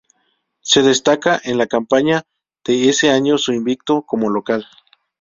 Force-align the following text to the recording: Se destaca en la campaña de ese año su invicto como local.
Se 0.61 0.81
destaca 0.81 1.39
en 1.43 1.59
la 1.59 1.67
campaña 1.67 2.23
de 2.65 2.89
ese 2.89 3.11
año 3.11 3.37
su 3.37 3.53
invicto 3.53 4.01
como 4.01 4.31
local. 4.31 4.65